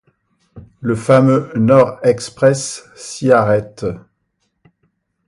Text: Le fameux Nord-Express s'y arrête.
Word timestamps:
Le 0.79 0.95
fameux 0.95 1.51
Nord-Express 1.55 2.89
s'y 2.95 3.31
arrête. 3.31 3.85